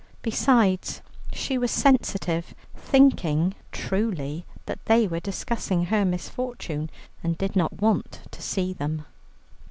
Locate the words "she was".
1.31-1.69